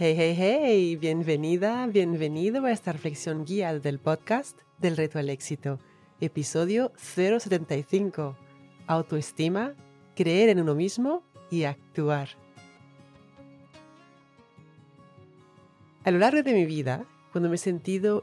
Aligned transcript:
Hey, 0.00 0.14
hey, 0.16 0.36
hey, 0.38 0.94
bienvenida, 0.94 1.84
bienvenido 1.88 2.64
a 2.64 2.70
esta 2.70 2.92
reflexión 2.92 3.44
guía 3.44 3.76
del 3.80 3.98
podcast 3.98 4.56
del 4.78 4.96
reto 4.96 5.18
al 5.18 5.28
éxito, 5.28 5.80
episodio 6.20 6.92
075, 6.96 8.36
autoestima, 8.86 9.74
creer 10.14 10.50
en 10.50 10.60
uno 10.60 10.76
mismo 10.76 11.24
y 11.50 11.64
actuar. 11.64 12.28
A 16.04 16.12
lo 16.12 16.18
largo 16.18 16.44
de 16.44 16.52
mi 16.52 16.64
vida, 16.64 17.04
cuando 17.32 17.48
me 17.48 17.56
he 17.56 17.58
sentido 17.58 18.22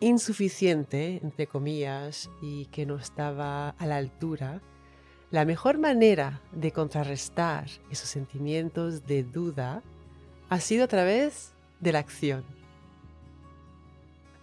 insuficiente, 0.00 1.20
entre 1.22 1.46
comillas, 1.46 2.30
y 2.40 2.66
que 2.66 2.84
no 2.84 2.96
estaba 2.96 3.68
a 3.68 3.86
la 3.86 3.96
altura, 3.96 4.60
la 5.30 5.44
mejor 5.44 5.78
manera 5.78 6.42
de 6.50 6.72
contrarrestar 6.72 7.68
esos 7.92 8.08
sentimientos 8.08 9.06
de 9.06 9.22
duda 9.22 9.84
ha 10.52 10.60
sido 10.60 10.84
a 10.84 10.86
través 10.86 11.54
de 11.80 11.92
la 11.92 12.00
acción. 12.00 12.44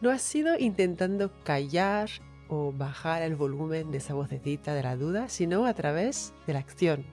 No 0.02 0.09
ha 0.09 0.17
sido 0.17 0.58
intentando 0.58 1.31
callar 1.44 2.09
o 2.48 2.72
bajar 2.72 3.22
el 3.22 3.36
volumen 3.36 3.91
de 3.91 4.00
esa 4.00 4.16
vocecita 4.16 4.73
de 4.73 4.81
la 4.81 4.95
duda, 4.95 5.30
sino 5.30 5.67
a 5.67 5.73
través 5.76 6.34
de 6.48 6.53
la 6.53 6.59
acción. 6.59 7.05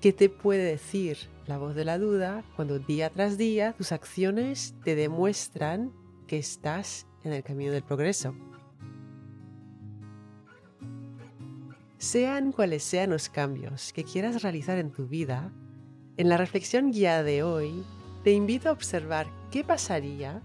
¿Qué 0.00 0.12
te 0.12 0.28
puede 0.28 0.62
decir 0.62 1.18
la 1.48 1.58
voz 1.58 1.74
de 1.74 1.84
la 1.84 1.98
duda 1.98 2.44
cuando 2.54 2.78
día 2.78 3.10
tras 3.10 3.36
día 3.36 3.72
tus 3.72 3.90
acciones 3.90 4.76
te 4.84 4.94
demuestran 4.94 5.92
que 6.28 6.38
estás 6.38 7.08
en 7.24 7.32
el 7.32 7.42
camino 7.42 7.72
del 7.72 7.82
progreso? 7.82 8.36
Sean 11.98 12.52
cuales 12.52 12.84
sean 12.84 13.10
los 13.10 13.28
cambios 13.28 13.92
que 13.92 14.04
quieras 14.04 14.44
realizar 14.44 14.78
en 14.78 14.92
tu 14.92 15.08
vida, 15.08 15.50
en 16.20 16.28
la 16.28 16.36
reflexión 16.36 16.90
guiada 16.92 17.22
de 17.22 17.42
hoy 17.42 17.82
te 18.24 18.32
invito 18.32 18.68
a 18.68 18.72
observar 18.72 19.26
qué 19.50 19.64
pasaría 19.64 20.42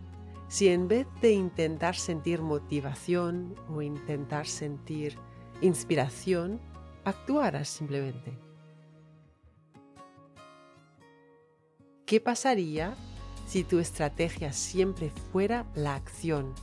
si 0.47 0.69
en 0.69 0.87
vez 0.87 1.05
de 1.19 1.33
intentar 1.33 1.97
sentir 1.97 2.41
motivación 2.41 3.53
o 3.67 3.81
intentar 3.81 4.47
sentir 4.47 5.17
inspiración, 5.59 6.61
actuaras 7.03 7.67
simplemente. 7.67 8.39
¿Qué 12.05 12.21
pasaría 12.21 12.95
si 13.45 13.65
tu 13.65 13.79
estrategia 13.79 14.53
siempre 14.53 15.11
fuera 15.33 15.65
la 15.75 15.95
acción, 15.95 16.53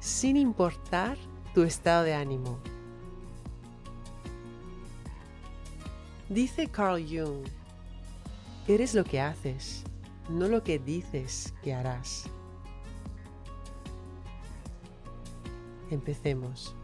sin 0.00 0.36
importar 0.36 1.16
tu 1.54 1.62
estado 1.62 2.04
de 2.04 2.12
ánimo? 2.12 2.60
Dice 6.28 6.66
Carl 6.66 7.02
Jung, 7.08 7.46
eres 8.66 8.94
lo 8.94 9.04
que 9.04 9.20
haces, 9.20 9.84
no 10.28 10.48
lo 10.48 10.62
que 10.62 10.78
dices 10.78 11.52
que 11.62 11.74
harás. 11.74 12.24
Empecemos. 15.90 16.74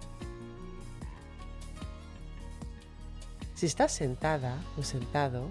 Si 3.55 3.67
estás 3.67 3.93
sentada 3.93 4.63
o 4.79 4.83
sentado, 4.83 5.51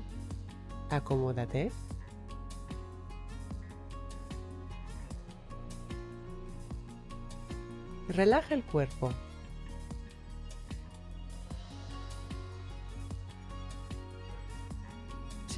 acomódate. 0.90 1.72
Relaja 8.08 8.56
el 8.56 8.64
cuerpo. 8.64 9.12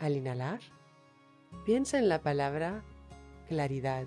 Al 0.00 0.16
inhalar, 0.16 0.60
piensa 1.66 1.98
en 1.98 2.08
la 2.08 2.22
palabra 2.22 2.82
claridad. 3.48 4.06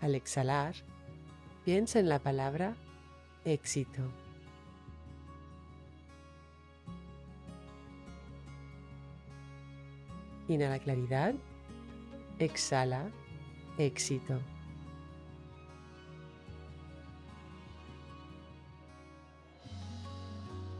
Al 0.00 0.14
exhalar, 0.14 0.74
piensa 1.66 1.98
en 1.98 2.08
la 2.08 2.18
palabra 2.18 2.74
éxito. 3.44 4.10
Inhala 10.48 10.78
claridad, 10.78 11.34
exhala 12.38 13.10
éxito. 13.76 14.40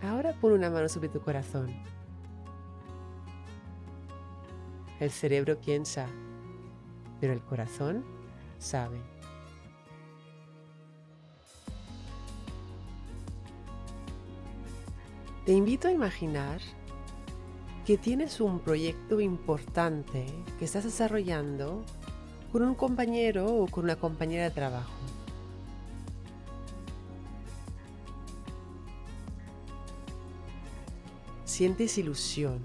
Ahora 0.03 0.33
pon 0.41 0.53
una 0.53 0.71
mano 0.71 0.89
sobre 0.89 1.09
tu 1.09 1.21
corazón. 1.21 1.75
El 5.01 5.11
cerebro 5.11 5.59
piensa, 5.59 6.07
pero 7.21 7.33
el 7.33 7.41
corazón 7.41 8.05
sabe. 8.59 8.99
Te 15.45 15.53
invito 15.53 15.87
a 15.87 15.93
imaginar 15.93 16.61
que 17.87 17.97
tienes 17.97 18.41
un 18.41 18.59
proyecto 18.59 19.21
importante 19.21 20.27
que 20.59 20.65
estás 20.65 20.83
desarrollando 20.83 21.85
con 22.51 22.63
un 22.63 22.75
compañero 22.75 23.47
o 23.47 23.69
con 23.69 23.85
una 23.85 23.95
compañera 23.95 24.45
de 24.45 24.51
trabajo. 24.51 24.91
Sientes 31.47 31.97
ilusión, 31.97 32.61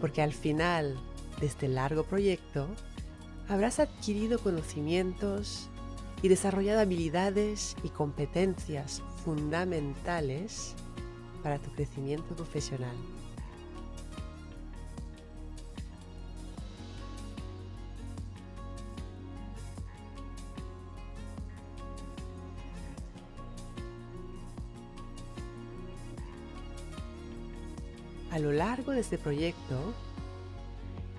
porque 0.00 0.22
al 0.22 0.32
final 0.32 0.96
de 1.40 1.46
este 1.46 1.66
largo 1.66 2.04
proyecto 2.04 2.68
habrás 3.48 3.80
adquirido 3.80 4.38
conocimientos 4.38 5.68
y 6.22 6.28
desarrollado 6.28 6.80
habilidades 6.80 7.74
y 7.82 7.88
competencias 7.88 9.02
fundamentales 9.24 10.74
para 11.42 11.58
tu 11.58 11.70
crecimiento 11.72 12.36
profesional. 12.36 12.96
A 28.36 28.38
lo 28.38 28.52
largo 28.52 28.92
de 28.92 29.00
este 29.00 29.16
proyecto 29.16 29.94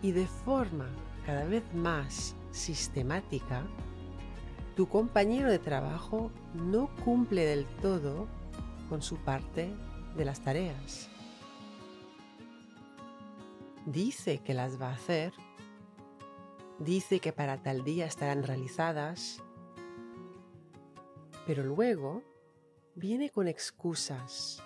y 0.03 0.11
de 0.11 0.27
forma 0.27 0.87
cada 1.25 1.45
vez 1.45 1.63
más 1.73 2.35
sistemática, 2.51 3.65
tu 4.75 4.87
compañero 4.87 5.49
de 5.49 5.57
trabajo 5.57 6.29
no 6.53 6.91
cumple 7.03 7.43
del 7.43 7.65
todo 7.81 8.27
con 8.87 9.01
su 9.01 9.17
parte 9.17 9.73
de 10.15 10.25
las 10.25 10.41
tareas. 10.41 11.09
Dice 13.87 14.37
que 14.37 14.53
las 14.53 14.79
va 14.79 14.89
a 14.89 14.93
hacer, 14.93 15.33
dice 16.77 17.19
que 17.19 17.33
para 17.33 17.63
tal 17.63 17.83
día 17.83 18.05
estarán 18.05 18.43
realizadas, 18.43 19.41
pero 21.47 21.63
luego 21.63 22.21
viene 22.93 23.31
con 23.31 23.47
excusas 23.47 24.61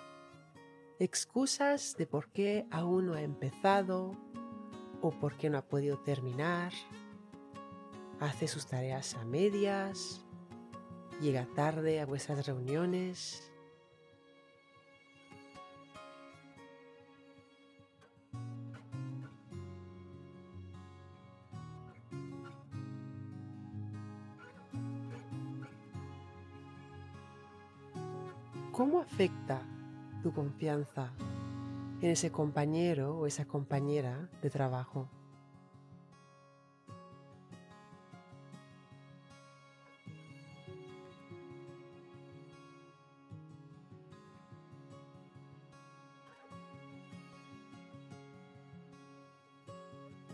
excusas 1.02 1.96
de 1.98 2.06
por 2.06 2.28
qué 2.28 2.64
aún 2.70 3.06
no 3.06 3.14
ha 3.14 3.22
empezado 3.22 4.16
o 5.00 5.10
por 5.10 5.36
qué 5.36 5.50
no 5.50 5.58
ha 5.58 5.66
podido 5.66 5.98
terminar, 5.98 6.72
hace 8.20 8.46
sus 8.46 8.66
tareas 8.68 9.16
a 9.16 9.24
medias, 9.24 10.24
llega 11.20 11.44
tarde 11.56 12.00
a 12.00 12.06
vuestras 12.06 12.46
reuniones. 12.46 13.50
¿Cómo 28.70 29.00
afecta 29.00 29.71
tu 30.22 30.32
confianza 30.32 31.12
en 32.00 32.10
ese 32.10 32.30
compañero 32.30 33.18
o 33.18 33.26
esa 33.26 33.44
compañera 33.44 34.28
de 34.40 34.50
trabajo. 34.50 35.08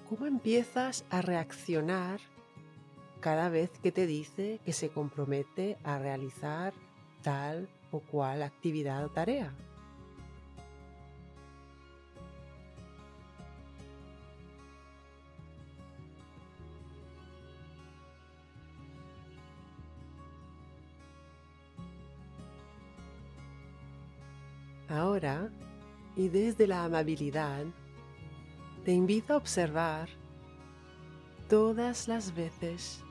¿Cómo 0.08 0.26
empiezas 0.26 1.05
a 1.11 1.20
reaccionar 1.20 2.20
cada 3.20 3.50
vez 3.50 3.70
que 3.82 3.93
te 3.93 4.06
dice 4.06 4.58
que 4.64 4.73
se 4.73 4.88
compromete 4.88 5.76
a 5.84 5.99
realizar 5.99 6.73
tal 7.23 7.69
o 7.91 8.00
cual 8.00 8.43
actividad 8.43 9.05
o 9.05 9.11
tarea? 9.11 9.52
Ahora, 24.98 25.48
y 26.16 26.28
desde 26.28 26.66
la 26.66 26.82
amabilidad, 26.82 27.64
te 28.84 28.92
invito 28.92 29.32
a 29.32 29.36
observar 29.36 30.08
todas 31.48 32.08
las 32.08 32.34
veces 32.34 33.04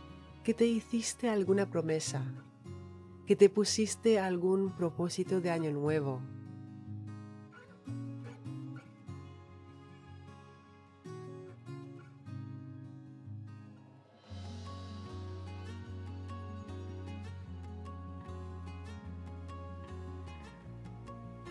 que 0.43 0.53
te 0.53 0.65
hiciste 0.65 1.29
alguna 1.29 1.69
promesa, 1.69 2.25
que 3.25 3.37
te 3.37 3.49
pusiste 3.49 4.19
algún 4.19 4.75
propósito 4.75 5.39
de 5.39 5.49
año 5.49 5.71
nuevo. 5.71 6.19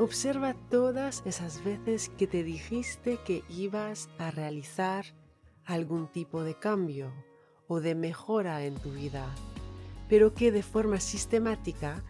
Observa 0.06 0.55
todas 0.70 1.25
esas 1.26 1.64
veces 1.64 2.11
que 2.11 2.29
te 2.29 2.44
dijiste 2.44 3.19
que 3.26 3.43
ibas 3.49 4.08
a 4.19 4.31
realizar 4.31 5.05
algún 5.64 6.06
tipo 6.06 6.44
de 6.44 6.55
cambio 6.55 7.12
o 7.67 7.81
de 7.81 7.97
mejora 7.97 8.64
en 8.64 8.76
tu 8.76 8.93
vida, 8.93 9.26
pero 10.08 10.32
que 10.32 10.53
de 10.53 10.62
forma 10.62 11.00
sistemática, 11.00 12.05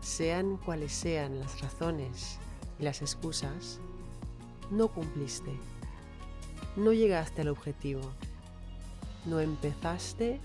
sean 0.00 0.56
cuales 0.56 0.92
sean 0.92 1.38
las 1.40 1.60
razones 1.60 2.38
y 2.78 2.84
las 2.84 3.02
excusas, 3.02 3.80
no 4.70 4.88
cumpliste, 4.88 5.52
no 6.74 6.94
llegaste 6.94 7.42
al 7.42 7.48
objetivo, 7.48 8.14
no 9.26 9.40
empezaste 9.40 10.40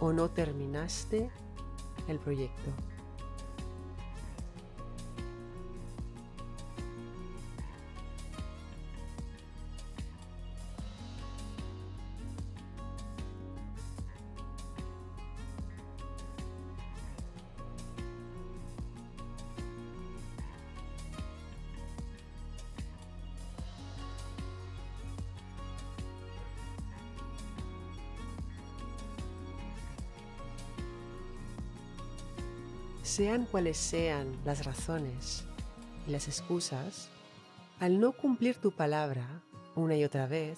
o 0.00 0.14
no 0.14 0.30
terminaste 0.30 1.28
el 2.08 2.18
proyecto. 2.18 2.70
Sean 33.18 33.46
cuales 33.46 33.76
sean 33.76 34.30
las 34.44 34.64
razones 34.64 35.44
y 36.06 36.12
las 36.12 36.28
excusas, 36.28 37.08
al 37.80 37.98
no 37.98 38.12
cumplir 38.12 38.58
tu 38.58 38.70
palabra 38.70 39.42
una 39.74 39.96
y 39.96 40.04
otra 40.04 40.28
vez, 40.28 40.56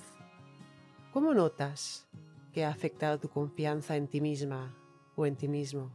¿cómo 1.11 1.33
notas 1.33 2.07
que 2.53 2.67
ha 2.67 2.69
afectado 2.69 3.19
tu 3.19 3.31
confianza 3.31 3.97
en 3.97 4.09
ti 4.09 4.21
misma 4.21 4.77
o 5.17 5.25
en 5.25 5.37
ti 5.37 5.49
mismo? 5.49 5.91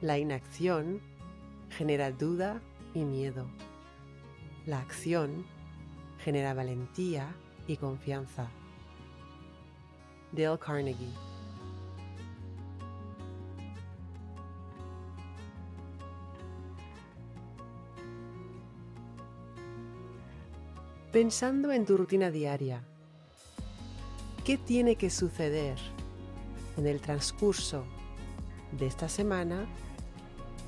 La 0.00 0.16
inacción 0.16 1.00
genera 1.70 2.12
duda 2.12 2.62
y 2.94 3.04
miedo. 3.04 3.46
La 4.64 4.78
acción 4.78 5.44
genera 6.18 6.54
valentía 6.54 7.34
y 7.66 7.76
confianza. 7.76 8.48
Dale 10.30 10.58
Carnegie 10.58 11.12
Pensando 21.10 21.72
en 21.72 21.86
tu 21.86 21.96
rutina 21.96 22.30
diaria, 22.30 22.84
¿qué 24.44 24.58
tiene 24.58 24.94
que 24.94 25.10
suceder 25.10 25.76
en 26.76 26.86
el 26.86 27.00
transcurso 27.00 27.84
de 28.72 28.86
esta 28.86 29.08
semana 29.08 29.66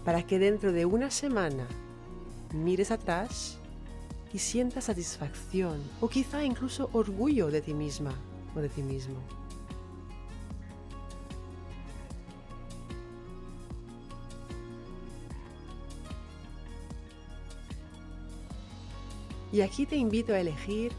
para 0.05 0.23
que 0.27 0.39
dentro 0.39 0.73
de 0.73 0.87
una 0.87 1.11
semana 1.11 1.67
mires 2.55 2.91
atrás 2.91 3.59
y 4.33 4.39
sientas 4.39 4.85
satisfacción 4.85 5.81
o 6.01 6.09
quizá 6.09 6.45
incluso 6.45 6.89
orgullo 6.93 7.51
de 7.51 7.61
ti 7.61 7.75
misma 7.75 8.15
o 8.57 8.61
de 8.61 8.69
ti 8.69 8.83
mismo. 8.83 9.17
Y 19.53 19.63
aquí 19.63 19.85
te 19.85 19.97
invito 19.97 20.33
a 20.33 20.39
elegir 20.39 20.93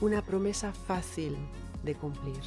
una 0.00 0.20
promesa 0.20 0.72
fácil 0.72 1.36
de 1.84 1.94
cumplir. 1.94 2.40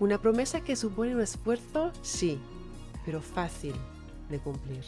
Una 0.00 0.18
promesa 0.18 0.60
que 0.60 0.74
supone 0.74 1.14
un 1.14 1.20
esfuerzo, 1.20 1.92
sí, 2.02 2.40
pero 3.04 3.22
fácil 3.22 3.74
de 4.28 4.38
cumplir. 4.38 4.84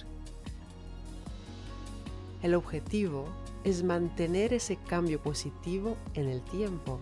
El 2.42 2.54
objetivo 2.54 3.26
es 3.64 3.82
mantener 3.82 4.52
ese 4.52 4.76
cambio 4.76 5.20
positivo 5.20 5.96
en 6.14 6.28
el 6.28 6.42
tiempo 6.42 7.00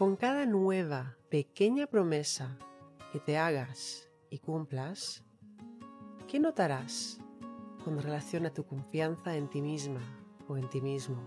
Con 0.00 0.16
cada 0.16 0.46
nueva 0.46 1.18
pequeña 1.28 1.86
promesa 1.86 2.56
que 3.12 3.20
te 3.20 3.36
hagas 3.36 4.08
y 4.30 4.38
cumplas, 4.38 5.22
¿qué 6.26 6.40
notarás 6.40 7.20
con 7.84 8.00
relación 8.00 8.46
a 8.46 8.50
tu 8.50 8.64
confianza 8.64 9.36
en 9.36 9.50
ti 9.50 9.60
misma 9.60 10.00
o 10.48 10.56
en 10.56 10.70
ti 10.70 10.80
mismo? 10.80 11.18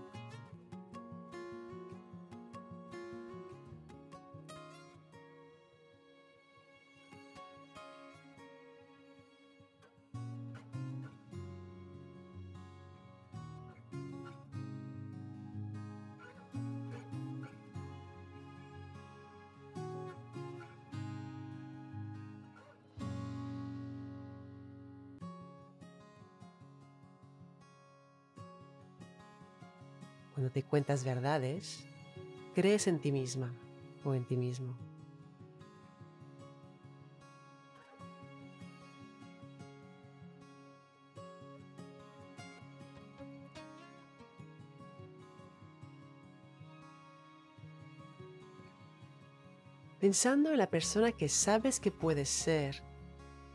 Cuando 30.34 30.50
te 30.50 30.64
cuentas 30.64 31.04
verdades, 31.04 31.84
crees 32.54 32.88
en 32.88 32.98
ti 32.98 33.12
misma 33.12 33.54
o 34.04 34.14
en 34.14 34.24
ti 34.24 34.36
mismo. 34.36 34.76
Pensando 50.00 50.50
en 50.50 50.58
la 50.58 50.68
persona 50.68 51.12
que 51.12 51.28
sabes 51.30 51.80
que 51.80 51.90
puedes 51.90 52.28
ser 52.28 52.82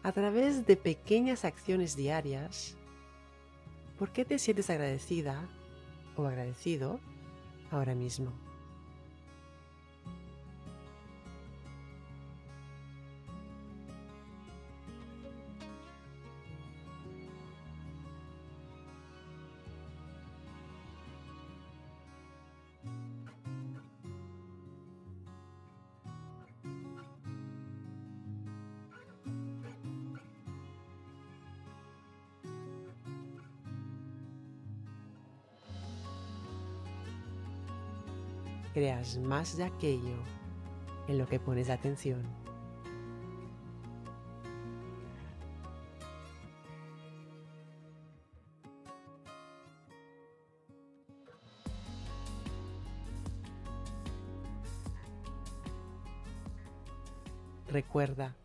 a 0.01 0.11
través 0.13 0.65
de 0.65 0.77
pequeñas 0.77 1.45
acciones 1.45 1.95
diarias, 1.95 2.75
¿por 3.99 4.11
qué 4.11 4.25
te 4.25 4.39
sientes 4.39 4.69
agradecida 4.69 5.47
o 6.21 6.27
agradecido 6.27 6.99
ahora 7.71 7.95
mismo? 7.95 8.48
Creas 38.73 39.17
más 39.17 39.57
de 39.57 39.65
aquello 39.65 40.17
en 41.07 41.17
lo 41.17 41.27
que 41.27 41.39
pones 41.39 41.69
atención. 41.69 42.23
Recuerda, 57.71 58.35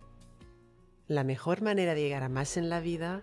la 1.09 1.25
mejor 1.25 1.62
manera 1.62 1.95
de 1.95 2.02
llegar 2.02 2.23
a 2.23 2.28
más 2.28 2.59
en 2.59 2.69
la 2.69 2.81
vida 2.81 3.23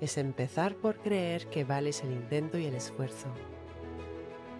es 0.00 0.18
empezar 0.18 0.76
por 0.76 0.98
creer 0.98 1.48
que 1.48 1.64
vales 1.64 2.02
el 2.04 2.12
intento 2.12 2.58
y 2.58 2.66
el 2.66 2.74
esfuerzo. 2.74 3.28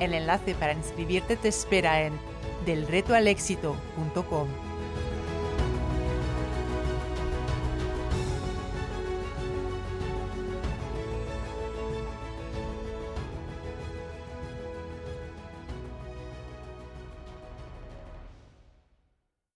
el 0.00 0.14
enlace 0.14 0.54
para 0.54 0.72
inscribirte 0.72 1.36
te 1.36 1.48
espera 1.48 2.02
en 2.02 2.12
delretoalexito.com. 2.66 4.48